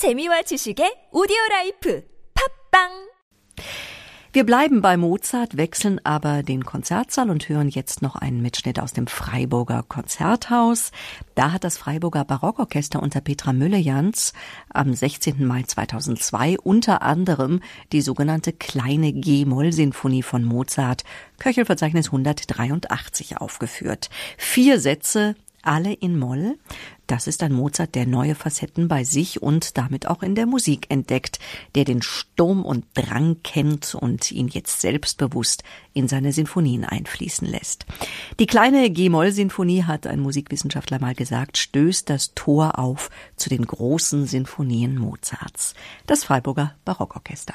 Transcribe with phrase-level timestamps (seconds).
[0.00, 3.10] 재미와 지식의 오디오 라이프 팝빵
[4.32, 8.92] Wir bleiben bei Mozart, wechseln aber den Konzertsaal und hören jetzt noch einen Mitschnitt aus
[8.92, 10.92] dem Freiburger Konzerthaus.
[11.34, 14.32] Da hat das Freiburger Barockorchester unter Petra Müllejans
[14.72, 15.44] am 16.
[15.44, 17.60] Mai 2002 unter anderem
[17.92, 21.02] die sogenannte kleine G-Moll-Sinfonie von Mozart,
[21.38, 24.10] Köchelverzeichnis 183 aufgeführt.
[24.38, 26.58] Vier Sätze alle in Moll.
[27.06, 30.86] Das ist ein Mozart, der neue Facetten bei sich und damit auch in der Musik
[30.90, 31.40] entdeckt,
[31.74, 37.84] der den Sturm und Drang kennt und ihn jetzt selbstbewusst in seine Sinfonien einfließen lässt.
[38.38, 44.26] Die kleine G-Moll-Sinfonie, hat ein Musikwissenschaftler mal gesagt, stößt das Tor auf zu den großen
[44.26, 45.74] Sinfonien Mozarts.
[46.06, 47.54] Das Freiburger Barockorchester.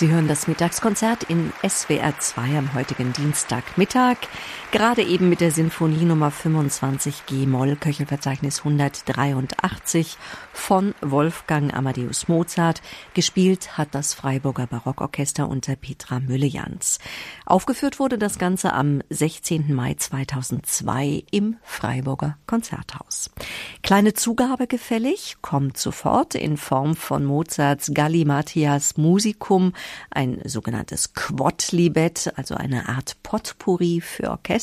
[0.00, 4.16] Sie hören das Mittagskonzert in SWR 2 am heutigen Dienstagmittag.
[4.72, 10.16] Gerade eben mit der Sinfonie Nummer 25 G-Moll, Köchelverzeichnis 183
[10.52, 12.80] von Wolfgang Amadeus Mozart.
[13.12, 17.00] Gespielt hat das Freiburger Barockorchester unter Petra Müllejans.
[17.46, 19.74] Aufgeführt wurde das Ganze am 16.
[19.74, 23.32] Mai 2002 im Freiburger Konzerthaus.
[23.82, 29.72] Kleine Zugabe gefällig, kommt sofort in Form von Mozarts Gallimatias Musicum,
[30.10, 34.59] ein sogenanntes Quodlibet, also eine Art Potpourri für Orchester,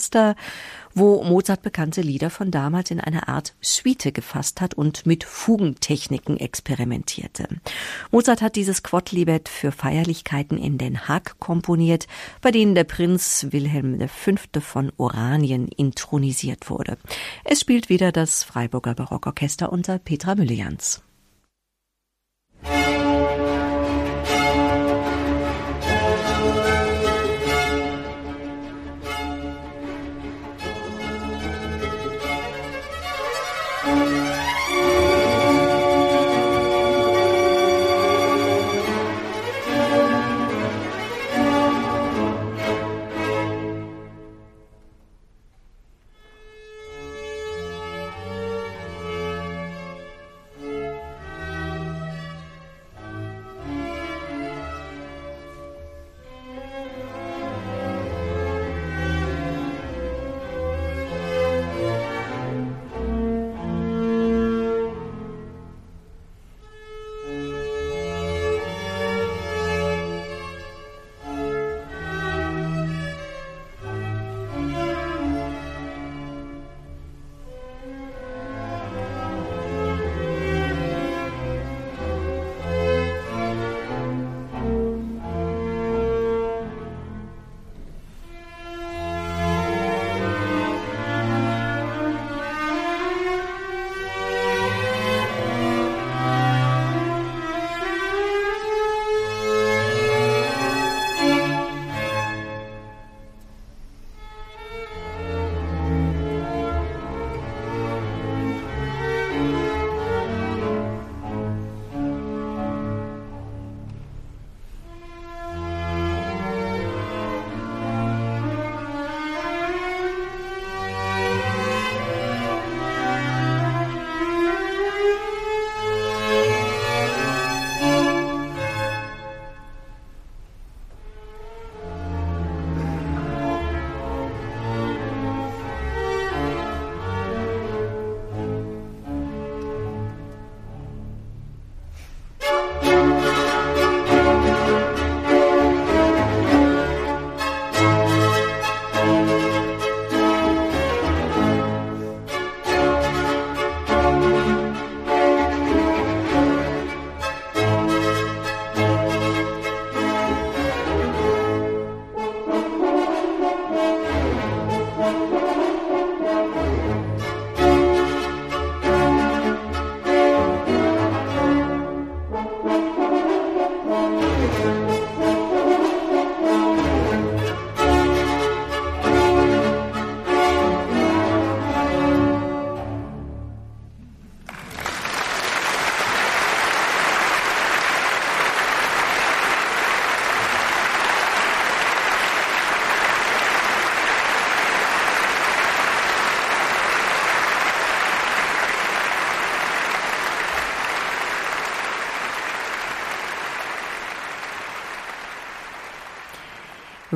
[0.94, 6.38] wo Mozart bekannte Lieder von damals in eine Art Suite gefasst hat und mit Fugentechniken
[6.40, 7.48] experimentierte.
[8.12, 12.08] Mozart hat dieses Quodlibet für Feierlichkeiten in Den Haag komponiert,
[12.42, 14.60] bei denen der Prinz Wilhelm V.
[14.60, 16.98] von Oranien intronisiert wurde.
[17.44, 21.02] Es spielt wieder das Freiburger Barockorchester unter Petra Müllejans.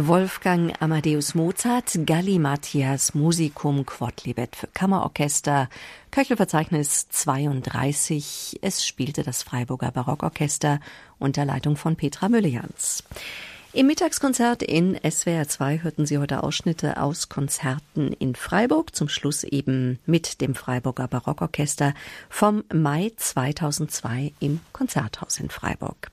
[0.08, 5.70] Wolfgang Amadeus Mozart, Galli Matthias Musicum Quodlibet für Kammerorchester,
[6.10, 8.60] Köchelverzeichnis 32.
[8.62, 10.80] Es spielte das Freiburger Barockorchester
[11.20, 13.04] unter Leitung von Petra Müllejans.
[13.74, 19.44] Im Mittagskonzert in SWR 2 hörten Sie heute Ausschnitte aus Konzerten in Freiburg, zum Schluss
[19.44, 21.94] eben mit dem Freiburger Barockorchester
[22.28, 26.10] vom Mai 2002 im Konzerthaus in Freiburg.